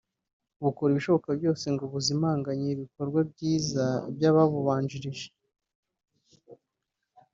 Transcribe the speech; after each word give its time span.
bukora 0.63 0.89
ibishoboka 0.91 1.29
byose 1.39 1.65
ngo 1.73 1.83
buzimanganye 1.93 2.67
ibikorwa 2.71 3.19
byiza 3.31 3.85
by’ababubanjirije 4.13 5.27